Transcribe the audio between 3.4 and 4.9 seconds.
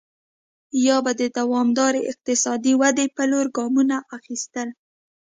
ګامونه اخیستل.